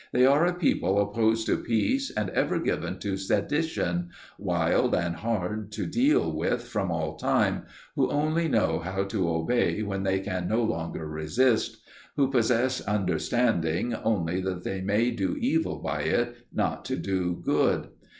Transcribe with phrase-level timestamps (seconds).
[0.13, 5.71] They are a people opposed to peace, and ever given to sedition; wild and hard
[5.73, 10.47] to deal with from all time; who only know how to obey when they can
[10.47, 11.77] no longer resist;
[12.15, 17.89] who possess understanding, only that they may do evil by it, not to do good.